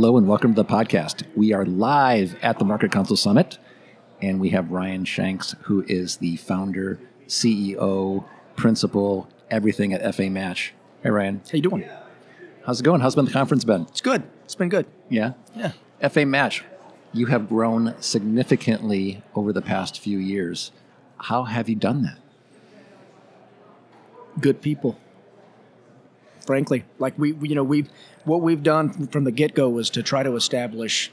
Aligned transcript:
Hello 0.00 0.16
and 0.16 0.28
welcome 0.28 0.54
to 0.54 0.62
the 0.62 0.68
podcast. 0.68 1.24
We 1.34 1.52
are 1.52 1.64
live 1.64 2.36
at 2.40 2.60
the 2.60 2.64
MarketCounsel 2.64 3.18
Summit, 3.18 3.58
and 4.22 4.38
we 4.38 4.50
have 4.50 4.70
Ryan 4.70 5.04
Shanks, 5.04 5.56
who 5.62 5.84
is 5.88 6.18
the 6.18 6.36
founder, 6.36 7.00
CEO, 7.26 8.24
principal, 8.54 9.28
everything 9.50 9.92
at 9.92 10.14
FA 10.14 10.30
Match. 10.30 10.72
Hey, 11.02 11.10
Ryan. 11.10 11.40
How 11.50 11.56
you 11.56 11.62
doing? 11.62 11.88
How's 12.64 12.78
it 12.78 12.84
going? 12.84 13.00
How's 13.00 13.16
been 13.16 13.24
the 13.24 13.32
conference 13.32 13.64
been? 13.64 13.86
It's 13.88 14.00
good. 14.00 14.22
It's 14.44 14.54
been 14.54 14.68
good. 14.68 14.86
Yeah. 15.08 15.32
Yeah. 15.56 15.72
FA 16.08 16.24
Match. 16.24 16.62
You 17.12 17.26
have 17.26 17.48
grown 17.48 17.96
significantly 17.98 19.24
over 19.34 19.52
the 19.52 19.62
past 19.62 19.98
few 19.98 20.18
years. 20.18 20.70
How 21.22 21.42
have 21.42 21.68
you 21.68 21.74
done 21.74 22.02
that? 22.02 22.18
Good 24.40 24.62
people. 24.62 24.96
Frankly, 26.48 26.86
like 26.98 27.12
we, 27.18 27.32
we- 27.32 27.50
you 27.50 27.54
know, 27.54 27.62
we've 27.62 27.90
what 28.24 28.40
we've 28.40 28.62
done 28.62 29.06
from 29.08 29.24
the 29.24 29.30
get 29.30 29.54
go 29.54 29.68
was 29.68 29.90
to 29.90 30.02
try 30.02 30.22
to 30.22 30.34
establish, 30.34 31.12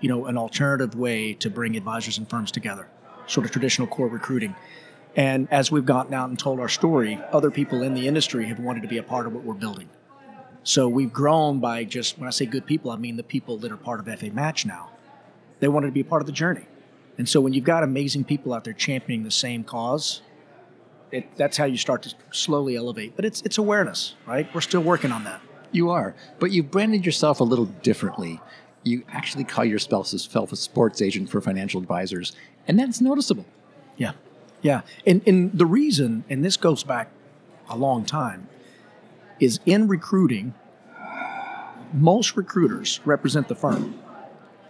you 0.00 0.08
know, 0.08 0.26
an 0.26 0.36
alternative 0.36 0.96
way 0.96 1.34
to 1.34 1.48
bring 1.48 1.76
advisors 1.76 2.18
and 2.18 2.28
firms 2.28 2.50
together, 2.50 2.88
sort 3.28 3.46
of 3.46 3.52
traditional 3.52 3.86
core 3.86 4.08
recruiting. 4.08 4.56
And 5.14 5.46
as 5.52 5.70
we've 5.70 5.86
gotten 5.86 6.14
out 6.14 6.30
and 6.30 6.36
told 6.36 6.58
our 6.58 6.68
story, 6.68 7.20
other 7.30 7.52
people 7.52 7.84
in 7.84 7.94
the 7.94 8.08
industry 8.08 8.46
have 8.46 8.58
wanted 8.58 8.82
to 8.82 8.88
be 8.88 8.98
a 8.98 9.04
part 9.04 9.28
of 9.28 9.34
what 9.34 9.44
we're 9.44 9.54
building. 9.54 9.88
So 10.64 10.88
we've 10.88 11.12
grown 11.12 11.60
by 11.60 11.84
just 11.84 12.18
when 12.18 12.26
I 12.26 12.30
say 12.32 12.44
good 12.44 12.66
people, 12.66 12.90
I 12.90 12.96
mean 12.96 13.16
the 13.16 13.22
people 13.22 13.56
that 13.58 13.70
are 13.70 13.76
part 13.76 14.00
of 14.00 14.18
FA 14.18 14.30
Match 14.32 14.66
now. 14.66 14.90
They 15.60 15.68
wanted 15.68 15.86
to 15.86 15.92
be 15.92 16.00
a 16.00 16.04
part 16.04 16.22
of 16.22 16.26
the 16.26 16.32
journey. 16.32 16.66
And 17.18 17.28
so 17.28 17.40
when 17.40 17.52
you've 17.52 17.62
got 17.62 17.84
amazing 17.84 18.24
people 18.24 18.52
out 18.52 18.64
there 18.64 18.72
championing 18.72 19.22
the 19.22 19.30
same 19.30 19.62
cause, 19.62 20.22
it, 21.12 21.36
that's 21.36 21.56
how 21.56 21.64
you 21.64 21.76
start 21.76 22.02
to 22.02 22.14
slowly 22.30 22.76
elevate. 22.76 23.16
But 23.16 23.24
it's 23.24 23.42
it's 23.42 23.58
awareness, 23.58 24.14
right? 24.26 24.52
We're 24.54 24.60
still 24.60 24.82
working 24.82 25.12
on 25.12 25.24
that. 25.24 25.40
You 25.72 25.90
are, 25.90 26.14
but 26.38 26.50
you've 26.50 26.70
branded 26.70 27.06
yourself 27.06 27.40
a 27.40 27.44
little 27.44 27.66
differently. 27.66 28.40
You 28.82 29.04
actually 29.08 29.44
call 29.44 29.64
yourself 29.64 30.12
a 30.12 30.56
sports 30.56 31.02
agent 31.02 31.30
for 31.30 31.40
financial 31.40 31.80
advisors, 31.80 32.32
and 32.66 32.78
that's 32.78 33.00
noticeable. 33.00 33.44
Yeah, 33.96 34.12
yeah. 34.62 34.82
And 35.06 35.22
and 35.26 35.52
the 35.52 35.66
reason, 35.66 36.24
and 36.28 36.44
this 36.44 36.56
goes 36.56 36.82
back 36.82 37.10
a 37.68 37.76
long 37.76 38.04
time, 38.04 38.48
is 39.38 39.60
in 39.66 39.86
recruiting. 39.88 40.54
Most 41.92 42.36
recruiters 42.36 43.00
represent 43.04 43.48
the 43.48 43.54
firm. 43.54 43.98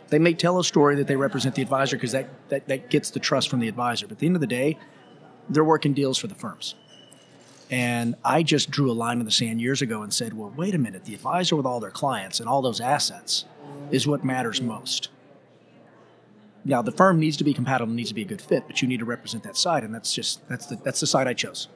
They 0.08 0.18
may 0.18 0.34
tell 0.34 0.58
a 0.58 0.64
story 0.64 0.96
that 0.96 1.06
they 1.06 1.16
represent 1.16 1.54
the 1.54 1.62
advisor 1.62 1.96
because 1.96 2.12
that, 2.12 2.28
that 2.48 2.66
that 2.68 2.90
gets 2.90 3.10
the 3.10 3.20
trust 3.20 3.48
from 3.48 3.60
the 3.60 3.68
advisor. 3.68 4.06
But 4.06 4.12
at 4.12 4.18
the 4.18 4.26
end 4.26 4.36
of 4.36 4.40
the 4.40 4.46
day, 4.46 4.76
they're 5.50 5.64
working 5.64 5.92
deals 5.92 6.16
for 6.16 6.26
the 6.28 6.34
firms. 6.34 6.74
And 7.70 8.16
I 8.24 8.42
just 8.42 8.70
drew 8.70 8.90
a 8.90 8.94
line 8.94 9.20
in 9.20 9.24
the 9.24 9.30
sand 9.30 9.60
years 9.60 9.82
ago 9.82 10.02
and 10.02 10.12
said, 10.12 10.34
well, 10.34 10.52
wait 10.56 10.74
a 10.74 10.78
minute, 10.78 11.04
the 11.04 11.14
advisor 11.14 11.54
with 11.54 11.66
all 11.66 11.78
their 11.78 11.90
clients 11.90 12.40
and 12.40 12.48
all 12.48 12.62
those 12.62 12.80
assets 12.80 13.44
is 13.90 14.06
what 14.06 14.24
matters 14.24 14.60
most. 14.60 15.08
Now 16.64 16.82
the 16.82 16.92
firm 16.92 17.18
needs 17.18 17.36
to 17.38 17.44
be 17.44 17.54
compatible, 17.54 17.92
needs 17.92 18.10
to 18.10 18.14
be 18.14 18.22
a 18.22 18.26
good 18.26 18.42
fit, 18.42 18.64
but 18.66 18.82
you 18.82 18.88
need 18.88 18.98
to 18.98 19.04
represent 19.04 19.44
that 19.44 19.56
side, 19.56 19.82
and 19.82 19.94
that's 19.94 20.12
just 20.12 20.46
that's 20.48 20.66
the 20.66 20.76
that's 20.76 21.00
the 21.00 21.06
side 21.06 21.26
I 21.26 21.32
chose. 21.32 21.68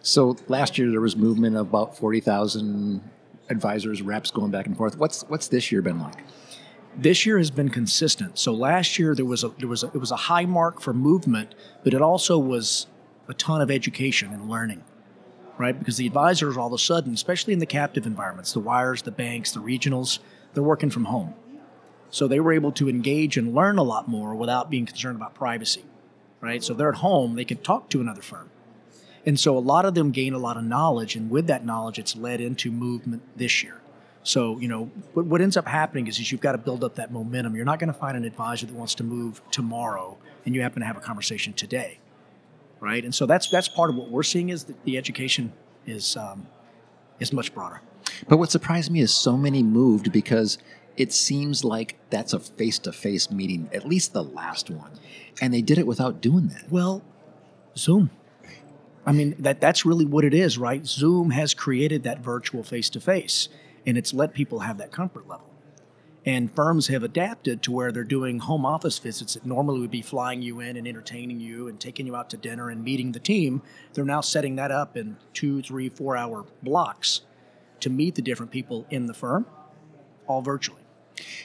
So 0.00 0.36
last 0.48 0.78
year 0.78 0.90
there 0.90 1.00
was 1.00 1.14
movement 1.14 1.56
of 1.56 1.68
about 1.68 1.96
forty 1.98 2.20
thousand 2.20 3.02
advisors, 3.50 4.00
reps 4.00 4.30
going 4.30 4.50
back 4.50 4.66
and 4.66 4.76
forth. 4.76 4.96
What's 4.96 5.24
what's 5.24 5.48
this 5.48 5.70
year 5.70 5.82
been 5.82 6.00
like? 6.00 6.24
This 6.98 7.26
year 7.26 7.36
has 7.36 7.50
been 7.50 7.68
consistent. 7.68 8.38
So 8.38 8.54
last 8.54 8.98
year 8.98 9.14
there 9.14 9.26
was 9.26 9.44
a 9.44 9.48
there 9.58 9.68
was 9.68 9.82
a, 9.84 9.88
it 9.88 9.98
was 9.98 10.10
a 10.10 10.16
high 10.16 10.46
mark 10.46 10.80
for 10.80 10.94
movement, 10.94 11.54
but 11.84 11.92
it 11.92 12.00
also 12.00 12.38
was 12.38 12.86
a 13.28 13.34
ton 13.34 13.60
of 13.60 13.70
education 13.70 14.32
and 14.32 14.48
learning, 14.48 14.82
right? 15.58 15.78
Because 15.78 15.98
the 15.98 16.06
advisors 16.06 16.56
all 16.56 16.68
of 16.68 16.72
a 16.72 16.78
sudden, 16.78 17.12
especially 17.12 17.52
in 17.52 17.58
the 17.58 17.66
captive 17.66 18.06
environments, 18.06 18.52
the 18.52 18.60
wires, 18.60 19.02
the 19.02 19.10
banks, 19.10 19.52
the 19.52 19.60
regionals, 19.60 20.20
they're 20.54 20.62
working 20.62 20.90
from 20.90 21.04
home. 21.04 21.34
So 22.08 22.26
they 22.26 22.40
were 22.40 22.52
able 22.52 22.72
to 22.72 22.88
engage 22.88 23.36
and 23.36 23.54
learn 23.54 23.76
a 23.76 23.82
lot 23.82 24.08
more 24.08 24.34
without 24.34 24.70
being 24.70 24.86
concerned 24.86 25.16
about 25.16 25.34
privacy, 25.34 25.84
right? 26.40 26.64
So 26.64 26.72
they're 26.72 26.88
at 26.88 26.96
home, 26.96 27.34
they 27.34 27.44
can 27.44 27.58
talk 27.58 27.90
to 27.90 28.00
another 28.00 28.22
firm. 28.22 28.48
And 29.26 29.38
so 29.38 29.58
a 29.58 29.60
lot 29.60 29.84
of 29.84 29.94
them 29.94 30.12
gain 30.12 30.32
a 30.32 30.38
lot 30.38 30.56
of 30.56 30.64
knowledge, 30.64 31.16
and 31.16 31.28
with 31.28 31.48
that 31.48 31.66
knowledge, 31.66 31.98
it's 31.98 32.16
led 32.16 32.40
into 32.40 32.70
movement 32.70 33.22
this 33.36 33.62
year. 33.62 33.82
So, 34.26 34.58
you 34.58 34.66
know, 34.66 34.90
what, 35.14 35.26
what 35.26 35.40
ends 35.40 35.56
up 35.56 35.68
happening 35.68 36.08
is, 36.08 36.18
is 36.18 36.32
you've 36.32 36.40
got 36.40 36.52
to 36.52 36.58
build 36.58 36.82
up 36.82 36.96
that 36.96 37.12
momentum. 37.12 37.54
You're 37.54 37.64
not 37.64 37.78
going 37.78 37.92
to 37.92 37.98
find 37.98 38.16
an 38.16 38.24
advisor 38.24 38.66
that 38.66 38.74
wants 38.74 38.96
to 38.96 39.04
move 39.04 39.40
tomorrow 39.52 40.18
and 40.44 40.52
you 40.52 40.62
happen 40.62 40.80
to 40.80 40.86
have 40.86 40.96
a 40.96 41.00
conversation 41.00 41.52
today, 41.52 42.00
right? 42.80 43.04
And 43.04 43.14
so 43.14 43.24
that's 43.26 43.48
that's 43.48 43.68
part 43.68 43.88
of 43.88 43.94
what 43.94 44.10
we're 44.10 44.24
seeing 44.24 44.48
is 44.48 44.64
that 44.64 44.84
the 44.84 44.98
education 44.98 45.52
is 45.86 46.16
um, 46.16 46.48
is 47.20 47.32
much 47.32 47.54
broader. 47.54 47.80
But 48.28 48.38
what 48.38 48.50
surprised 48.50 48.90
me 48.90 49.00
is 49.00 49.14
so 49.14 49.36
many 49.36 49.62
moved 49.62 50.10
because 50.10 50.58
it 50.96 51.12
seems 51.12 51.62
like 51.62 51.96
that's 52.10 52.32
a 52.32 52.40
face 52.40 52.80
to 52.80 52.92
face 52.92 53.30
meeting, 53.30 53.70
at 53.72 53.86
least 53.86 54.12
the 54.12 54.24
last 54.24 54.70
one. 54.70 54.90
And 55.40 55.54
they 55.54 55.62
did 55.62 55.78
it 55.78 55.86
without 55.86 56.20
doing 56.20 56.48
that. 56.48 56.64
Well, 56.68 57.00
Zoom. 57.76 58.10
I 59.06 59.12
mean, 59.12 59.36
that 59.38 59.60
that's 59.60 59.86
really 59.86 60.04
what 60.04 60.24
it 60.24 60.34
is, 60.34 60.58
right? 60.58 60.84
Zoom 60.84 61.30
has 61.30 61.54
created 61.54 62.02
that 62.02 62.18
virtual 62.18 62.64
face 62.64 62.90
to 62.90 63.00
face, 63.00 63.48
and 63.86 63.96
it's 63.96 64.12
let 64.12 64.34
people 64.34 64.60
have 64.60 64.78
that 64.78 64.90
comfort 64.92 65.28
level. 65.28 65.46
And 66.24 66.52
firms 66.52 66.88
have 66.88 67.04
adapted 67.04 67.62
to 67.62 67.72
where 67.72 67.92
they're 67.92 68.02
doing 68.02 68.40
home 68.40 68.66
office 68.66 68.98
visits 68.98 69.34
that 69.34 69.46
normally 69.46 69.78
would 69.78 69.92
be 69.92 70.02
flying 70.02 70.42
you 70.42 70.58
in 70.58 70.76
and 70.76 70.88
entertaining 70.88 71.38
you 71.38 71.68
and 71.68 71.78
taking 71.78 72.04
you 72.04 72.16
out 72.16 72.30
to 72.30 72.36
dinner 72.36 72.68
and 72.68 72.82
meeting 72.82 73.12
the 73.12 73.20
team. 73.20 73.62
They're 73.94 74.04
now 74.04 74.22
setting 74.22 74.56
that 74.56 74.72
up 74.72 74.96
in 74.96 75.18
two, 75.34 75.62
three, 75.62 75.88
four 75.88 76.16
hour 76.16 76.44
blocks 76.64 77.20
to 77.78 77.90
meet 77.90 78.16
the 78.16 78.22
different 78.22 78.50
people 78.50 78.86
in 78.90 79.06
the 79.06 79.14
firm, 79.14 79.46
all 80.26 80.42
virtually. 80.42 80.80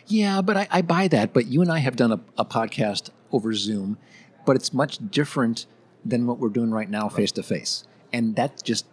Yeah, 0.07 0.41
but 0.41 0.57
I, 0.57 0.67
I 0.71 0.81
buy 0.81 1.07
that. 1.09 1.31
But 1.31 1.45
you 1.45 1.61
and 1.61 1.71
I 1.71 1.77
have 1.79 1.95
done 1.95 2.11
a, 2.11 2.19
a 2.37 2.45
podcast 2.45 3.11
over 3.31 3.53
Zoom, 3.53 3.99
but 4.47 4.55
it's 4.55 4.73
much 4.73 4.97
different 5.11 5.67
than 6.03 6.25
what 6.25 6.39
we're 6.39 6.49
doing 6.49 6.71
right 6.71 6.89
now 6.89 7.07
face 7.07 7.31
to 7.33 7.43
face. 7.43 7.83
And 8.11 8.35
that 8.35 8.63
just, 8.63 8.87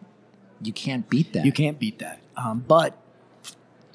you 0.62 0.74
can't 0.74 1.08
beat 1.08 1.32
that. 1.32 1.46
You 1.46 1.52
can't 1.52 1.78
beat 1.78 1.98
that. 2.00 2.20
Um, 2.36 2.62
but 2.68 3.00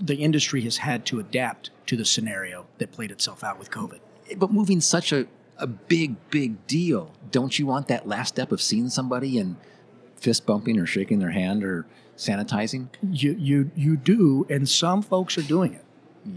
the 0.03 0.15
industry 0.15 0.61
has 0.61 0.77
had 0.77 1.05
to 1.07 1.19
adapt 1.19 1.71
to 1.87 1.95
the 1.95 2.05
scenario 2.05 2.65
that 2.77 2.91
played 2.91 3.09
itself 3.09 3.43
out 3.43 3.57
with 3.57 3.71
COVID. 3.71 3.99
But 4.37 4.51
moving 4.51 4.81
such 4.81 5.13
a, 5.13 5.27
a 5.57 5.65
big, 5.67 6.15
big 6.29 6.67
deal, 6.67 7.13
don't 7.31 7.57
you 7.57 7.65
want 7.65 7.87
that 7.87 8.07
last 8.07 8.29
step 8.29 8.51
of 8.51 8.61
seeing 8.61 8.89
somebody 8.89 9.39
and 9.39 9.55
fist 10.17 10.45
bumping 10.45 10.77
or 10.77 10.85
shaking 10.85 11.19
their 11.19 11.31
hand 11.31 11.63
or 11.63 11.85
sanitizing? 12.17 12.87
You 13.01 13.35
you 13.39 13.71
you 13.75 13.95
do, 13.95 14.45
and 14.49 14.67
some 14.67 15.01
folks 15.01 15.37
are 15.37 15.43
doing 15.43 15.73
it. 15.73 15.85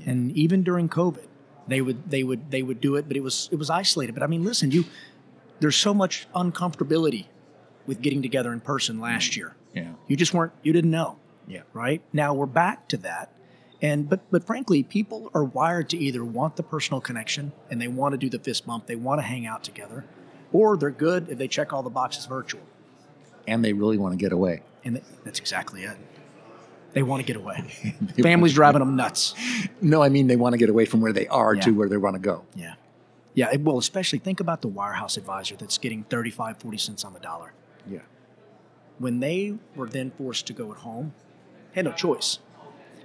And 0.04 0.33
even 0.33 0.62
during 0.62 0.88
COVID, 0.88 1.27
they 1.69 1.81
would 1.81 2.10
they 2.10 2.22
would 2.22 2.50
they 2.50 2.62
would 2.62 2.81
do 2.81 2.97
it, 2.97 3.09
but 3.09 3.16
it 3.16 3.22
was 3.22 3.48
it 3.53 3.56
was 3.56 3.71
isolated. 3.71 4.15
But 4.15 4.22
I 4.22 4.27
mean, 4.27 4.44
listen, 4.44 4.71
you 4.71 4.84
there's 5.60 5.77
so 5.77 5.94
much 5.94 6.27
uncomfortability 6.34 7.27
with 7.87 8.00
getting 8.00 8.22
together 8.22 8.53
in 8.53 8.60
person 8.60 9.00
last 9.00 9.33
mm. 9.33 9.37
year. 9.37 9.56
Yeah. 9.72 9.93
You 10.06 10.16
just 10.16 10.34
weren't 10.34 10.53
you 10.62 10.72
didn't 10.72 10.91
know. 10.91 11.19
Yeah. 11.47 11.62
Right? 11.72 12.03
Now 12.12 12.34
we're 12.34 12.47
back 12.47 12.88
to 12.88 12.97
that. 12.98 13.31
And 13.83 14.09
but 14.09 14.21
but 14.31 14.45
frankly, 14.45 14.83
people 14.83 15.31
are 15.34 15.45
wired 15.45 15.91
to 15.91 15.99
either 15.99 16.25
want 16.25 16.57
the 16.57 16.63
personal 16.63 17.01
connection 17.01 17.53
and 17.71 17.81
they 17.81 17.89
want 17.89 18.13
to 18.13 18.19
do 18.19 18.31
the 18.31 18.39
fist 18.39 18.67
bump, 18.67 18.87
they 18.87 18.97
want 18.97 19.21
to 19.21 19.23
hang 19.23 19.47
out 19.47 19.63
together, 19.65 20.05
or 20.53 20.77
they're 20.77 20.91
good 20.91 21.28
if 21.28 21.39
they 21.39 21.49
check 21.49 21.73
all 21.73 21.83
the 21.83 21.91
boxes 21.91 22.27
virtual. 22.27 22.63
And 23.47 23.65
they 23.65 23.73
really 23.73 23.99
want 23.99 24.13
to 24.13 24.19
get 24.19 24.33
away. 24.33 24.63
And 24.84 24.97
th- 24.97 25.07
that's 25.25 25.39
exactly 25.39 25.84
it. 25.84 25.97
They 26.95 27.03
want 27.03 27.21
to 27.21 27.27
get 27.27 27.37
away. 27.37 27.61
Family's 28.23 28.55
driving 28.55 28.78
them 28.78 28.97
nuts. 28.97 29.34
No, 29.83 30.03
I 30.03 30.09
mean 30.09 30.27
they 30.28 30.37
want 30.37 30.55
to 30.55 30.59
get 30.59 30.71
away 30.71 30.87
from 30.87 31.03
where 31.03 31.13
they 31.13 31.27
are 31.28 31.55
to 31.55 31.71
where 31.73 31.89
they 31.89 31.99
want 31.99 32.15
to 32.15 32.21
go. 32.21 32.45
Yeah. 32.55 32.75
Yeah. 33.34 33.55
Well, 33.57 33.77
especially 33.77 34.19
think 34.19 34.41
about 34.41 34.63
the 34.63 34.69
wirehouse 34.71 35.19
advisor 35.19 35.57
that's 35.57 35.77
getting 35.77 36.05
35, 36.05 36.57
40 36.57 36.78
cents 36.78 37.05
on 37.05 37.13
the 37.13 37.21
dollar. 37.21 37.53
Yeah. 37.87 37.99
When 38.99 39.21
they 39.21 39.59
were 39.75 39.87
then 39.89 40.11
forced 40.13 40.47
to 40.47 40.55
go 40.55 40.73
at 40.73 40.78
home, 40.78 41.13
had 41.75 41.84
no 41.84 41.93
choice. 41.93 42.39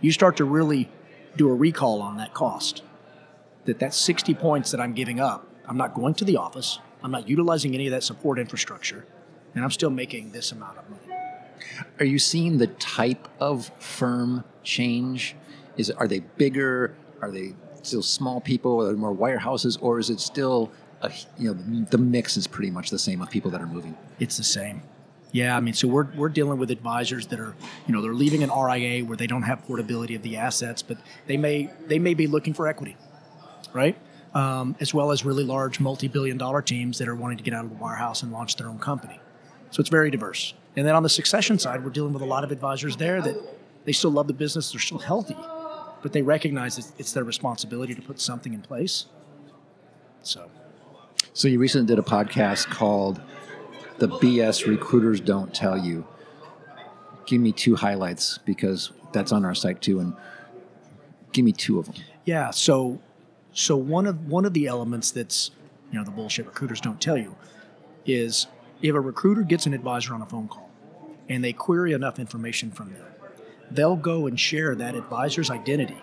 You 0.01 0.11
start 0.11 0.37
to 0.37 0.45
really 0.45 0.89
do 1.37 1.49
a 1.49 1.53
recall 1.53 2.01
on 2.01 2.17
that 2.17 2.33
cost. 2.33 2.83
That 3.65 3.79
that 3.79 3.93
60 3.93 4.33
points 4.33 4.71
that 4.71 4.81
I'm 4.81 4.93
giving 4.93 5.19
up, 5.19 5.47
I'm 5.67 5.77
not 5.77 5.93
going 5.93 6.15
to 6.15 6.25
the 6.25 6.37
office, 6.37 6.79
I'm 7.03 7.11
not 7.11 7.29
utilizing 7.29 7.75
any 7.75 7.87
of 7.87 7.91
that 7.91 8.03
support 8.03 8.39
infrastructure, 8.39 9.05
and 9.53 9.63
I'm 9.63 9.71
still 9.71 9.91
making 9.91 10.31
this 10.31 10.51
amount 10.51 10.79
of 10.79 10.89
money. 10.89 11.03
Are 11.99 12.05
you 12.05 12.19
seeing 12.19 12.57
the 12.57 12.67
type 12.67 13.27
of 13.39 13.71
firm 13.79 14.43
change? 14.63 15.35
Is 15.77 15.91
are 15.91 16.07
they 16.07 16.19
bigger? 16.19 16.95
Are 17.21 17.31
they 17.31 17.53
still 17.83 18.01
small 18.01 18.41
people, 18.41 18.81
are 18.81 18.87
there 18.87 18.95
more 18.95 19.15
wirehouses, 19.15 19.77
or 19.81 19.99
is 19.99 20.09
it 20.09 20.19
still 20.19 20.71
a, 21.01 21.11
you 21.37 21.53
know 21.53 21.85
the 21.89 21.97
mix 21.97 22.37
is 22.37 22.47
pretty 22.47 22.71
much 22.71 22.89
the 22.89 22.99
same 22.99 23.21
of 23.21 23.29
people 23.29 23.51
that 23.51 23.61
are 23.61 23.67
moving? 23.67 23.97
It's 24.19 24.37
the 24.37 24.43
same. 24.43 24.81
Yeah, 25.31 25.55
I 25.55 25.61
mean, 25.61 25.73
so 25.73 25.87
we're, 25.87 26.07
we're 26.15 26.29
dealing 26.29 26.59
with 26.59 26.71
advisors 26.71 27.27
that 27.27 27.39
are, 27.39 27.55
you 27.87 27.93
know, 27.93 28.01
they're 28.01 28.13
leaving 28.13 28.43
an 28.43 28.49
RIA 28.49 29.05
where 29.05 29.15
they 29.15 29.27
don't 29.27 29.43
have 29.43 29.63
portability 29.63 30.15
of 30.15 30.23
the 30.23 30.35
assets, 30.35 30.81
but 30.81 30.97
they 31.27 31.37
may 31.37 31.69
they 31.87 31.99
may 31.99 32.13
be 32.13 32.27
looking 32.27 32.53
for 32.53 32.67
equity, 32.67 32.97
right? 33.73 33.97
Um, 34.33 34.75
as 34.79 34.93
well 34.93 35.11
as 35.11 35.23
really 35.23 35.43
large 35.43 35.79
multi-billion 35.79 36.37
dollar 36.37 36.61
teams 36.61 36.97
that 36.97 37.07
are 37.07 37.15
wanting 37.15 37.37
to 37.37 37.43
get 37.43 37.53
out 37.53 37.63
of 37.63 37.71
the 37.71 37.77
wirehouse 37.77 38.23
and 38.23 38.31
launch 38.31 38.57
their 38.57 38.67
own 38.67 38.79
company. 38.79 39.19
So 39.71 39.79
it's 39.79 39.89
very 39.89 40.11
diverse. 40.11 40.53
And 40.75 40.85
then 40.85 40.95
on 40.95 41.03
the 41.03 41.09
succession 41.09 41.59
side, 41.59 41.83
we're 41.83 41.91
dealing 41.91 42.13
with 42.13 42.21
a 42.21 42.25
lot 42.25 42.43
of 42.43 42.51
advisors 42.51 42.97
there 42.97 43.21
that 43.21 43.37
they 43.85 43.91
still 43.91 44.11
love 44.11 44.27
the 44.27 44.33
business, 44.33 44.71
they're 44.71 44.79
still 44.79 44.99
healthy, 44.99 45.37
but 46.01 46.13
they 46.13 46.21
recognize 46.21 46.93
it's 46.97 47.13
their 47.13 47.23
responsibility 47.23 47.95
to 47.95 48.01
put 48.01 48.19
something 48.19 48.53
in 48.53 48.61
place. 48.61 49.05
So, 50.23 50.49
so 51.33 51.47
you 51.47 51.59
recently 51.59 51.87
did 51.87 51.99
a 51.99 52.07
podcast 52.07 52.69
called 52.69 53.21
"The 54.01 54.07
BS 54.07 54.67
Recruiters 54.67 55.21
Don't 55.21 55.53
Tell 55.53 55.77
You." 55.77 56.05
Give 57.27 57.39
me 57.39 57.51
two 57.51 57.75
highlights 57.75 58.39
because 58.39 58.91
that's 59.13 59.31
on 59.31 59.45
our 59.45 59.53
site 59.55 59.81
too, 59.81 59.99
and 59.99 60.15
give 61.31 61.45
me 61.45 61.51
two 61.51 61.77
of 61.79 61.85
them. 61.85 61.95
Yeah. 62.25 62.49
So, 62.49 62.99
so 63.53 63.77
one 63.77 64.07
of 64.07 64.27
one 64.27 64.43
of 64.45 64.53
the 64.53 64.67
elements 64.67 65.11
that's 65.11 65.51
you 65.91 65.99
know 65.99 66.03
the 66.03 66.11
bullshit 66.11 66.45
recruiters 66.47 66.81
don't 66.81 66.99
tell 66.99 67.17
you 67.17 67.35
is 68.05 68.47
if 68.81 68.95
a 68.95 68.99
recruiter 68.99 69.43
gets 69.43 69.65
an 69.65 69.73
advisor 69.73 70.13
on 70.13 70.21
a 70.21 70.25
phone 70.25 70.47
call 70.47 70.69
and 71.29 71.43
they 71.43 71.53
query 71.53 71.93
enough 71.93 72.17
information 72.17 72.71
from 72.71 72.93
them, 72.93 73.05
they'll 73.69 73.95
go 73.95 74.25
and 74.25 74.39
share 74.39 74.73
that 74.75 74.95
advisor's 74.95 75.51
identity 75.51 76.01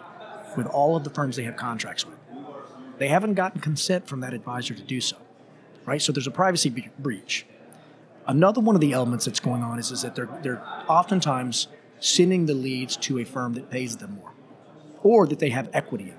with 0.57 0.67
all 0.67 0.97
of 0.97 1.05
the 1.05 1.11
firms 1.11 1.37
they 1.37 1.43
have 1.43 1.57
contracts 1.57 2.07
with. 2.07 2.17
They 2.99 3.09
haven't 3.09 3.35
gotten 3.35 3.61
consent 3.61 4.07
from 4.07 4.21
that 4.21 4.35
advisor 4.35 4.75
to 4.75 4.83
do 4.83 5.01
so, 5.01 5.17
right? 5.85 6.01
So 6.01 6.13
there's 6.13 6.27
a 6.27 6.33
privacy 6.33 6.91
breach. 6.99 7.47
Another 8.29 8.61
one 8.61 8.75
of 8.75 8.83
the 8.83 8.93
elements 8.93 9.25
that's 9.25 9.41
going 9.41 9.63
on 9.63 9.79
is, 9.79 9.91
is 9.91 10.03
that 10.03 10.15
they're, 10.15 10.29
they're 10.43 10.63
oftentimes 10.87 11.69
sending 11.99 12.45
the 12.45 12.55
leads 12.55 12.97
to 12.97 13.19
a 13.19 13.25
firm 13.25 13.55
that 13.55 13.71
pays 13.71 13.97
them 13.97 14.17
more 14.17 14.33
or 15.03 15.27
that 15.27 15.39
they 15.39 15.49
have 15.49 15.71
equity 15.73 16.11
in, 16.11 16.17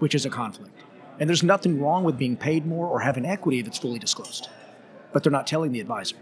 which 0.00 0.14
is 0.14 0.26
a 0.26 0.30
conflict. 0.30 0.74
And 1.20 1.28
there's 1.28 1.42
nothing 1.42 1.80
wrong 1.80 2.02
with 2.02 2.18
being 2.18 2.36
paid 2.36 2.66
more 2.66 2.86
or 2.86 3.00
having 3.00 3.24
equity 3.24 3.60
if 3.60 3.68
it's 3.68 3.78
fully 3.78 3.98
disclosed, 3.98 4.48
but 5.12 5.22
they're 5.22 5.30
not 5.30 5.46
telling 5.46 5.70
the 5.70 5.80
advisor. 5.80 6.16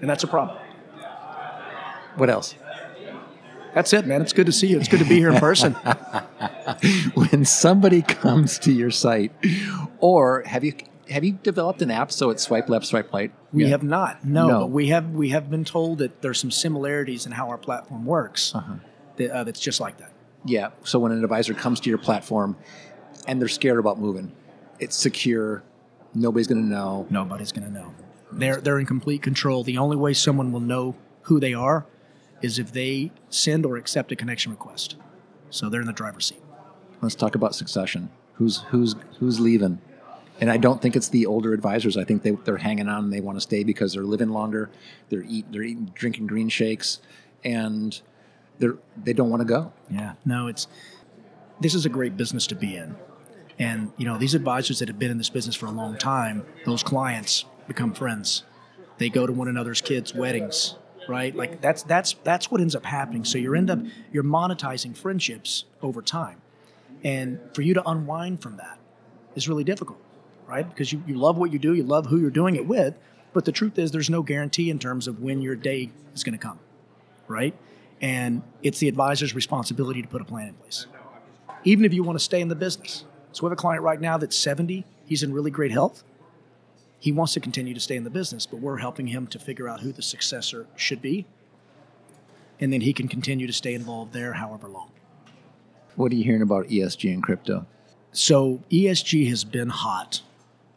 And 0.00 0.08
that's 0.08 0.24
a 0.24 0.28
problem. 0.28 0.58
What 2.16 2.30
else? 2.30 2.54
That's 3.74 3.92
it, 3.92 4.06
man. 4.06 4.22
It's 4.22 4.32
good 4.32 4.46
to 4.46 4.52
see 4.52 4.68
you. 4.68 4.78
It's 4.78 4.88
good 4.88 5.00
to 5.00 5.06
be 5.06 5.16
here 5.16 5.30
in 5.30 5.38
person. 5.38 5.72
when 7.14 7.44
somebody 7.44 8.02
comes 8.02 8.58
to 8.60 8.72
your 8.72 8.90
site, 8.90 9.32
or 9.98 10.42
have 10.46 10.62
you 10.62 10.74
have 11.12 11.24
you 11.24 11.32
developed 11.42 11.82
an 11.82 11.90
app 11.90 12.10
so 12.10 12.30
it's 12.30 12.42
swipe 12.42 12.68
left, 12.68 12.86
swipe 12.86 13.12
right? 13.12 13.32
We 13.52 13.64
yeah. 13.64 13.70
have 13.70 13.82
not. 13.82 14.24
No, 14.24 14.48
no, 14.48 14.60
but 14.60 14.66
we 14.70 14.88
have 14.88 15.10
we 15.10 15.28
have 15.30 15.50
been 15.50 15.64
told 15.64 15.98
that 15.98 16.22
there's 16.22 16.40
some 16.40 16.50
similarities 16.50 17.26
in 17.26 17.32
how 17.32 17.48
our 17.48 17.58
platform 17.58 18.04
works. 18.04 18.54
Uh-huh. 18.54 18.74
That, 19.16 19.30
uh, 19.30 19.44
that's 19.44 19.60
just 19.60 19.80
like 19.80 19.98
that. 19.98 20.12
Yeah. 20.44 20.70
So 20.84 20.98
when 20.98 21.12
an 21.12 21.22
advisor 21.22 21.54
comes 21.54 21.80
to 21.80 21.88
your 21.88 21.98
platform 21.98 22.56
and 23.26 23.40
they're 23.40 23.48
scared 23.48 23.78
about 23.78 23.98
moving, 23.98 24.32
it's 24.78 24.96
secure. 24.96 25.62
Nobody's 26.14 26.46
going 26.46 26.62
to 26.62 26.68
know. 26.68 27.06
Nobody's 27.10 27.52
going 27.52 27.66
to 27.66 27.72
know. 27.72 27.94
They're 28.32 28.60
they're 28.60 28.78
in 28.78 28.86
complete 28.86 29.22
control. 29.22 29.62
The 29.62 29.78
only 29.78 29.96
way 29.96 30.14
someone 30.14 30.52
will 30.52 30.60
know 30.60 30.96
who 31.22 31.38
they 31.38 31.54
are 31.54 31.86
is 32.40 32.58
if 32.58 32.72
they 32.72 33.12
send 33.30 33.64
or 33.64 33.76
accept 33.76 34.10
a 34.12 34.16
connection 34.16 34.50
request. 34.50 34.96
So 35.50 35.68
they're 35.68 35.80
in 35.80 35.86
the 35.86 35.92
driver's 35.92 36.26
seat. 36.26 36.42
Let's 37.00 37.14
talk 37.14 37.34
about 37.34 37.54
succession. 37.54 38.10
Who's 38.34 38.62
who's 38.70 38.96
who's 39.18 39.38
leaving? 39.38 39.80
And 40.40 40.50
I 40.50 40.56
don't 40.56 40.82
think 40.82 40.96
it's 40.96 41.08
the 41.08 41.26
older 41.26 41.52
advisors. 41.52 41.96
I 41.96 42.04
think 42.04 42.22
they, 42.22 42.32
they're 42.32 42.56
hanging 42.56 42.88
on 42.88 43.04
and 43.04 43.12
they 43.12 43.20
want 43.20 43.36
to 43.36 43.40
stay 43.40 43.64
because 43.64 43.92
they're 43.92 44.02
living 44.02 44.30
longer. 44.30 44.70
They're 45.08 45.24
eat 45.28 45.46
they're 45.52 45.62
eating 45.62 45.92
drinking 45.94 46.26
green 46.26 46.48
shakes, 46.48 47.00
and 47.44 48.00
they're 48.58 48.76
they 49.02 49.12
don't 49.12 49.30
want 49.30 49.40
to 49.40 49.46
go. 49.46 49.72
Yeah, 49.90 50.14
no, 50.24 50.48
it's 50.48 50.66
this 51.60 51.74
is 51.74 51.86
a 51.86 51.88
great 51.88 52.16
business 52.16 52.46
to 52.48 52.54
be 52.56 52.76
in, 52.76 52.96
and 53.58 53.92
you 53.96 54.04
know 54.04 54.18
these 54.18 54.34
advisors 54.34 54.80
that 54.80 54.88
have 54.88 54.98
been 54.98 55.10
in 55.10 55.18
this 55.18 55.30
business 55.30 55.54
for 55.54 55.66
a 55.66 55.70
long 55.70 55.96
time, 55.96 56.44
those 56.64 56.82
clients 56.82 57.44
become 57.68 57.94
friends. 57.94 58.42
They 58.98 59.10
go 59.10 59.26
to 59.26 59.32
one 59.32 59.48
another's 59.48 59.80
kids' 59.80 60.14
weddings 60.14 60.76
right? 61.08 61.34
Like 61.34 61.60
that's 61.60 61.82
that's 61.82 62.14
that's 62.24 62.50
what 62.50 62.60
ends 62.60 62.74
up 62.74 62.84
happening. 62.84 63.24
So 63.24 63.38
you 63.38 63.54
end 63.54 63.70
up 63.70 63.80
you're 64.12 64.24
monetizing 64.24 64.96
friendships 64.96 65.64
over 65.80 66.02
time, 66.02 66.40
and 67.04 67.40
for 67.54 67.62
you 67.62 67.74
to 67.74 67.88
unwind 67.88 68.42
from 68.42 68.56
that 68.56 68.78
is 69.34 69.48
really 69.48 69.64
difficult, 69.64 70.00
right? 70.52 70.68
Because 70.68 70.92
you, 70.92 71.02
you 71.06 71.14
love 71.16 71.38
what 71.38 71.52
you 71.52 71.58
do, 71.58 71.74
you 71.74 71.82
love 71.82 72.06
who 72.06 72.18
you're 72.18 72.30
doing 72.30 72.56
it 72.56 72.66
with, 72.66 72.94
but 73.32 73.44
the 73.44 73.52
truth 73.52 73.78
is 73.78 73.90
there's 73.90 74.10
no 74.10 74.22
guarantee 74.22 74.70
in 74.70 74.78
terms 74.78 75.08
of 75.08 75.20
when 75.20 75.40
your 75.40 75.56
day 75.56 75.90
is 76.14 76.22
going 76.22 76.38
to 76.38 76.42
come, 76.42 76.58
right? 77.26 77.54
And 78.00 78.42
it's 78.62 78.78
the 78.78 78.88
advisor's 78.88 79.34
responsibility 79.34 80.02
to 80.02 80.08
put 80.08 80.20
a 80.20 80.24
plan 80.24 80.48
in 80.48 80.54
place, 80.54 80.86
even 81.64 81.84
if 81.84 81.94
you 81.94 82.02
want 82.02 82.18
to 82.18 82.24
stay 82.24 82.40
in 82.40 82.48
the 82.48 82.54
business. 82.54 83.04
So 83.32 83.44
we 83.44 83.46
have 83.46 83.52
a 83.52 83.60
client 83.60 83.82
right 83.82 84.00
now 84.00 84.18
that's 84.18 84.36
70. 84.36 84.84
He's 85.06 85.22
in 85.22 85.32
really 85.32 85.50
great 85.50 85.72
health 85.72 86.04
he 87.02 87.10
wants 87.10 87.32
to 87.32 87.40
continue 87.40 87.74
to 87.74 87.80
stay 87.80 87.96
in 87.96 88.04
the 88.04 88.10
business, 88.10 88.46
but 88.46 88.60
we're 88.60 88.76
helping 88.76 89.08
him 89.08 89.26
to 89.26 89.38
figure 89.40 89.68
out 89.68 89.80
who 89.80 89.90
the 89.90 90.02
successor 90.02 90.68
should 90.76 91.02
be. 91.02 91.26
And 92.60 92.72
then 92.72 92.80
he 92.80 92.92
can 92.92 93.08
continue 93.08 93.48
to 93.48 93.52
stay 93.52 93.74
involved 93.74 94.12
there 94.12 94.34
however 94.34 94.68
long. 94.68 94.92
What 95.96 96.12
are 96.12 96.14
you 96.14 96.22
hearing 96.22 96.42
about 96.42 96.68
ESG 96.68 97.12
and 97.12 97.20
crypto? 97.20 97.66
So, 98.12 98.62
ESG 98.70 99.28
has 99.30 99.42
been 99.42 99.70
hot 99.70 100.22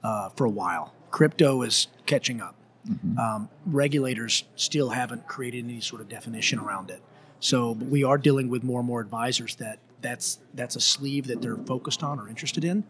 uh, 0.05 0.29
for 0.29 0.45
a 0.45 0.49
while. 0.49 0.93
Crypto 1.09 1.63
is 1.63 1.87
catching 2.05 2.41
up. 2.41 2.55
Mm-hmm. 2.87 3.17
Um, 3.17 3.49
regulators 3.65 4.43
still 4.55 4.89
haven't 4.89 5.27
created 5.27 5.65
any 5.65 5.81
sort 5.81 6.01
of 6.01 6.09
definition 6.09 6.59
around 6.59 6.91
it. 6.91 7.01
So 7.39 7.71
we 7.71 8.03
are 8.03 8.17
dealing 8.17 8.49
with 8.49 8.63
more 8.63 8.79
and 8.79 8.87
more 8.87 9.01
advisors 9.01 9.55
that 9.55 9.79
that's 10.01 10.39
that's 10.53 10.75
a 10.75 10.81
sleeve 10.81 11.25
that 11.27 11.41
they're 11.41 11.57
focused 11.57 12.03
on 12.03 12.19
or 12.19 12.29
interested 12.29 12.63
in 12.63 12.83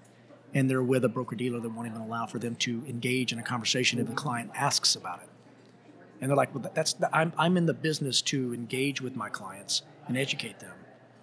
and 0.53 0.69
they're 0.69 0.83
with 0.83 1.03
a 1.05 1.09
broker 1.09 1.35
dealer 1.35 1.59
that 1.59 1.69
won't 1.69 1.87
even 1.87 2.01
allow 2.01 2.25
for 2.25 2.39
them 2.39 2.55
to 2.55 2.83
engage 2.87 3.31
in 3.31 3.39
a 3.39 3.43
conversation 3.43 3.99
if 3.99 4.07
the 4.07 4.13
client 4.13 4.49
asks 4.55 4.95
about 4.95 5.21
it. 5.21 5.29
And 6.21 6.29
they're 6.29 6.37
like, 6.37 6.55
well, 6.55 6.69
that's 6.73 6.93
the, 6.93 7.13
I'm, 7.15 7.33
I'm 7.37 7.57
in 7.57 7.65
the 7.65 7.73
business 7.73 8.21
to 8.23 8.53
engage 8.53 9.01
with 9.01 9.15
my 9.17 9.27
clients 9.29 9.81
and 10.07 10.17
educate 10.17 10.59
them. 10.59 10.73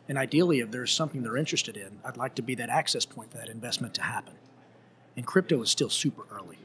And 0.09 0.19
ideally, 0.19 0.61
if 0.61 0.71
there's 0.71 0.93
something 0.93 1.23
they're 1.23 1.39
interested 1.39 1.79
in, 1.79 1.99
I'd 2.05 2.19
like 2.19 2.35
to 2.37 2.43
be 2.43 2.55
that 2.57 2.69
access 2.69 3.07
point 3.07 3.31
for 3.31 3.39
that 3.39 3.49
investment 3.49 3.95
to 3.95 4.03
happen. 4.03 4.35
And 5.17 5.27
crypto 5.27 5.61
is 5.63 5.71
still 5.71 5.91
super 5.91 6.23
early. 6.31 6.59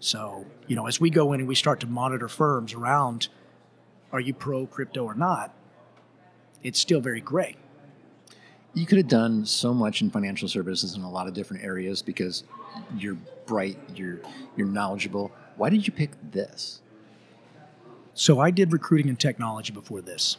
So, 0.00 0.46
you 0.66 0.76
know, 0.76 0.86
as 0.86 1.00
we 1.00 1.10
go 1.10 1.32
in 1.32 1.40
and 1.40 1.48
we 1.48 1.54
start 1.54 1.80
to 1.80 1.86
monitor 1.86 2.28
firms 2.28 2.72
around, 2.72 3.28
are 4.12 4.20
you 4.20 4.32
pro 4.32 4.66
crypto 4.66 5.04
or 5.04 5.14
not? 5.14 5.52
It's 6.62 6.78
still 6.78 7.00
very 7.00 7.20
gray 7.20 7.56
you 8.78 8.86
could 8.86 8.98
have 8.98 9.08
done 9.08 9.44
so 9.44 9.74
much 9.74 10.02
in 10.02 10.10
financial 10.10 10.48
services 10.48 10.94
in 10.94 11.02
a 11.02 11.10
lot 11.10 11.26
of 11.26 11.34
different 11.34 11.64
areas 11.64 12.02
because 12.02 12.44
you're 12.96 13.16
bright, 13.46 13.78
you're 13.94 14.20
you're 14.56 14.66
knowledgeable. 14.66 15.32
Why 15.56 15.70
did 15.70 15.86
you 15.86 15.92
pick 15.92 16.10
this? 16.30 16.80
So 18.14 18.40
I 18.40 18.50
did 18.50 18.72
recruiting 18.72 19.08
and 19.08 19.18
technology 19.18 19.72
before 19.72 20.00
this. 20.00 20.36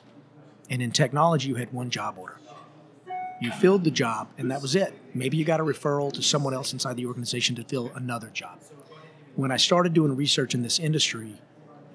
And 0.70 0.82
in 0.82 0.92
technology 0.92 1.50
you 1.50 1.56
had 1.56 1.74
one 1.74 1.90
job 1.90 2.18
order. 2.18 2.38
You 3.42 3.52
filled 3.52 3.84
the 3.84 3.92
job 3.92 4.30
and 4.38 4.52
that 4.52 4.62
was 4.62 4.76
it. 4.76 4.94
Maybe 5.14 5.38
you 5.38 5.46
got 5.46 5.60
a 5.60 5.64
referral 5.64 6.12
to 6.14 6.22
someone 6.22 6.54
else 6.54 6.74
inside 6.74 6.98
the 6.98 7.06
organization 7.06 7.56
to 7.56 7.64
fill 7.64 7.92
another 7.96 8.30
job. 8.30 8.60
When 9.36 9.52
I 9.52 9.58
started 9.58 9.94
doing 9.94 10.16
research 10.16 10.54
in 10.54 10.62
this 10.62 10.80
industry, 10.80 11.42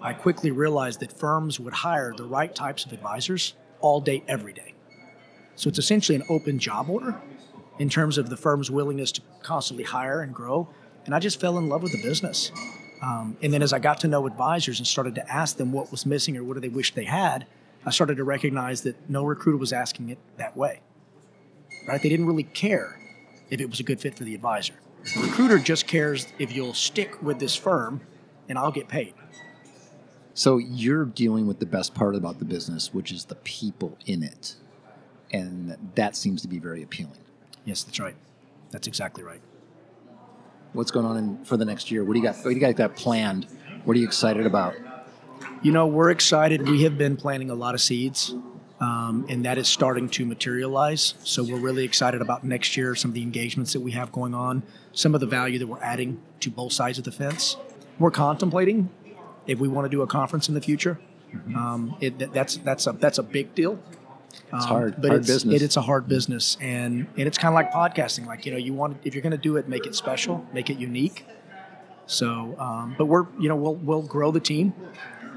I 0.01 0.13
quickly 0.13 0.51
realized 0.51 1.01
that 1.01 1.13
firms 1.13 1.61
would 1.61 1.75
hire 1.75 2.15
the 2.17 2.25
right 2.25 2.55
types 2.55 2.85
of 2.85 2.93
advisors 2.93 3.55
all 3.81 4.01
day 4.01 4.25
every 4.27 4.53
day 4.53 4.75
so 5.57 5.69
it's 5.69 5.79
essentially 5.79 6.17
an 6.17 6.25
open 6.29 6.59
job 6.59 6.91
order 6.91 7.21
in 7.79 7.89
terms 7.89 8.19
of 8.19 8.29
the 8.29 8.37
firm's 8.37 8.71
willingness 8.71 9.13
to 9.13 9.23
constantly 9.43 9.85
hire 9.85 10.21
and 10.23 10.35
grow. 10.35 10.69
And 11.07 11.15
I 11.15 11.19
just 11.19 11.41
fell 11.41 11.59
in 11.59 11.69
love 11.69 11.83
with 11.83 11.93
the 11.93 12.03
business. 12.03 12.51
Um, 13.03 13.37
and 13.43 13.53
then 13.53 13.63
as 13.63 13.73
I 13.73 13.79
got 13.79 14.01
to 14.01 14.09
know 14.09 14.27
advisors 14.27 14.79
and 14.79 14.87
started 14.87 15.15
to 15.17 15.33
ask 15.33 15.57
them 15.57 15.73
what 15.73 15.91
was 15.91 16.07
missing 16.07 16.37
or 16.37 16.45
what 16.45 16.55
do 16.55 16.61
they 16.61 16.69
wish 16.69 16.95
they 16.95 17.05
had, 17.05 17.47
I 17.85 17.91
started 17.91 18.17
to 18.17 18.25
recognize 18.25 18.83
that 18.83 19.11
no 19.11 19.25
recruiter 19.25 19.59
was 19.59 19.73
asking 19.73 20.09
it 20.09 20.19
that 20.39 20.57
way. 20.57 20.81
Right? 21.87 22.01
They 22.01 22.09
didn't 22.09 22.27
really 22.27 22.45
care 22.45 22.99
if 23.51 23.61
it 23.61 23.69
was 23.69 23.81
a 23.81 23.83
good 23.83 24.01
fit 24.01 24.17
for 24.17 24.25
the 24.25 24.35
advisor. 24.35 24.75
The 25.15 25.21
recruiter 25.21 25.59
just 25.59 25.87
cares 25.87 26.33
if 26.39 26.55
you'll 26.55 26.75
stick 26.75 27.23
with 27.23 27.39
this 27.39 27.55
firm 27.55 28.01
and 28.49 28.59
I'll 28.59 28.73
get 28.73 28.89
paid. 28.89 29.15
So 30.33 30.59
you're 30.59 31.05
dealing 31.05 31.47
with 31.47 31.61
the 31.61 31.67
best 31.67 31.95
part 31.95 32.15
about 32.15 32.39
the 32.39 32.45
business, 32.45 32.93
which 32.93 33.13
is 33.13 33.27
the 33.27 33.37
people 33.37 33.99
in 34.07 34.23
it 34.23 34.57
and 35.35 35.77
that 35.97 36.15
seems 36.15 36.43
to 36.43 36.49
be 36.49 36.61
very 36.61 36.83
appealing. 36.83 37.19
Yes, 37.65 37.83
that's 37.83 37.99
right. 37.99 38.15
That's 38.71 38.87
exactly 38.87 39.25
right. 39.25 39.41
What's 40.73 40.93
going 40.93 41.07
on 41.07 41.17
in, 41.17 41.45
for 41.45 41.57
the 41.57 41.65
next 41.65 41.91
year? 41.91 42.05
What 42.05 42.15
do 42.15 42.21
you 42.21 42.25
got? 42.25 42.37
What 42.37 42.45
do 42.45 42.51
you 42.51 42.61
guys 42.61 42.75
got 42.75 42.95
planned? 42.95 43.47
What 43.85 43.97
are 43.97 44.01
you 44.01 44.07
excited 44.07 44.47
about? 44.47 44.75
You 45.63 45.73
know, 45.73 45.87
we're 45.87 46.11
excited. 46.11 46.69
We 46.69 46.85
have 46.85 46.97
been 46.97 47.17
planting 47.17 47.51
a 47.51 47.55
lot 47.55 47.75
of 47.75 47.81
seeds. 47.81 48.35
Um, 48.85 49.25
and 49.29 49.45
that 49.47 49.57
is 49.57 49.67
starting 49.69 50.09
to 50.11 50.27
materialize. 50.27 51.15
So 51.25 51.43
we're 51.43 51.65
really 51.69 51.85
excited 51.85 52.21
about 52.21 52.45
next 52.45 52.77
year, 52.77 52.95
some 52.95 53.11
of 53.13 53.15
the 53.15 53.23
engagements 53.23 53.73
that 53.73 53.81
we 53.81 53.93
have 53.93 54.13
going 54.13 54.35
on, 54.35 54.63
some 54.93 55.15
of 55.15 55.21
the 55.21 55.27
value 55.27 55.59
that 55.61 55.67
we're 55.67 55.83
adding 55.83 56.21
to 56.41 56.51
both 56.51 56.73
sides 56.73 56.99
of 56.99 57.05
the 57.05 57.13
fence. 57.13 57.57
We're 57.99 58.11
contemplating 58.11 58.91
if 59.47 59.59
we 59.59 59.69
want 59.69 59.87
to 59.87 59.89
do 59.89 60.03
a 60.03 60.07
conference 60.07 60.49
in 60.49 60.55
the 60.55 60.61
future. 60.61 60.99
Um, 61.57 61.97
it, 62.01 62.33
that's 62.33 62.59
that's 62.59 62.87
a 62.87 62.93
that's 62.93 63.19
a 63.19 63.23
big 63.23 63.55
deal. 63.55 63.79
It's 64.33 64.53
Um, 64.53 64.61
hard, 64.61 64.93
but 65.01 65.09
hard 65.09 65.21
it's, 65.21 65.29
business. 65.29 65.55
It, 65.55 65.63
it's 65.65 65.77
a 65.77 65.83
hard 65.83 66.07
business, 66.07 66.57
and 66.61 67.07
and 67.17 67.27
it's 67.29 67.39
kind 67.39 67.53
of 67.53 67.55
like 67.55 67.73
podcasting. 67.73 68.27
Like 68.27 68.45
you 68.47 68.53
know, 68.53 68.59
you 68.59 68.73
want 68.73 68.99
if 69.05 69.15
you're 69.15 69.23
going 69.23 69.39
to 69.41 69.47
do 69.51 69.57
it, 69.57 69.69
make 69.69 69.87
it 69.87 69.95
special, 69.95 70.47
make 70.53 70.69
it 70.71 70.79
unique. 70.79 71.27
So, 72.07 72.55
um, 72.59 72.95
but 72.99 73.07
we're 73.07 73.27
you 73.39 73.49
know 73.49 73.57
we'll 73.57 73.75
we'll 73.89 74.03
grow 74.03 74.31
the 74.31 74.41
team 74.41 74.75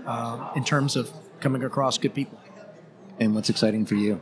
uh, 0.05 0.51
in 0.55 0.63
terms 0.63 0.95
of 0.95 1.11
coming 1.39 1.63
across 1.63 1.97
good 1.97 2.13
people. 2.13 2.39
And 3.19 3.33
what's 3.35 3.49
exciting 3.49 3.85
for 3.85 3.95
you? 3.95 4.21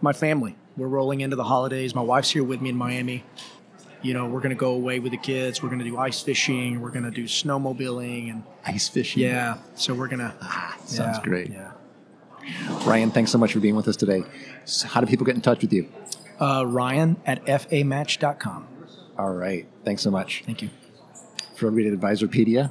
My 0.00 0.12
family, 0.12 0.56
we're 0.76 0.88
rolling 0.88 1.20
into 1.20 1.36
the 1.36 1.44
holidays. 1.44 1.94
My 1.94 2.02
wife's 2.02 2.30
here 2.30 2.44
with 2.44 2.60
me 2.60 2.70
in 2.70 2.76
Miami. 2.76 3.24
You 4.02 4.14
know, 4.14 4.26
we're 4.26 4.40
going 4.40 4.50
to 4.50 4.54
go 4.56 4.72
away 4.72 5.00
with 5.00 5.12
the 5.12 5.18
kids. 5.18 5.62
We're 5.62 5.68
going 5.68 5.80
to 5.80 5.84
do 5.84 5.96
ice 5.98 6.22
fishing. 6.22 6.80
We're 6.80 6.90
going 6.90 7.04
to 7.04 7.10
do 7.10 7.24
snowmobiling, 7.24 8.30
and 8.30 8.44
Ice 8.64 8.88
fishing. 8.88 9.22
yeah, 9.22 9.56
so 9.74 9.94
we're 9.94 10.08
gonna. 10.08 10.34
sounds 10.84 11.18
yeah, 11.18 11.22
great. 11.22 11.50
Yeah. 11.50 11.72
Ryan, 12.86 13.10
thanks 13.10 13.32
so 13.32 13.38
much 13.38 13.52
for 13.52 13.58
being 13.60 13.74
with 13.74 13.88
us 13.88 13.96
today. 13.96 14.22
So 14.64 14.86
how 14.86 15.00
do 15.00 15.06
people 15.06 15.26
get 15.26 15.34
in 15.34 15.40
touch 15.40 15.62
with 15.62 15.72
you? 15.72 15.88
Uh, 16.38 16.64
Ryan 16.66 17.16
at 17.26 17.44
famatch.com. 17.46 18.68
All 19.18 19.32
right. 19.32 19.66
Thanks 19.84 20.02
so 20.02 20.10
much. 20.10 20.44
Thank 20.44 20.62
you. 20.62 20.70
For 21.56 21.66
everybody 21.66 21.92
at 21.92 21.98
Advisorpedia, 22.00 22.70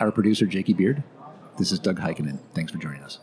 our 0.00 0.10
producer, 0.10 0.46
Jakey 0.46 0.72
Beard, 0.72 1.04
this 1.58 1.70
is 1.70 1.78
Doug 1.78 2.00
Heikkinen. 2.00 2.38
Thanks 2.54 2.72
for 2.72 2.78
joining 2.78 3.02
us. 3.02 3.18